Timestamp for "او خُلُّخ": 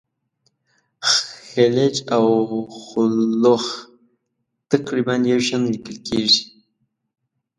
2.15-3.63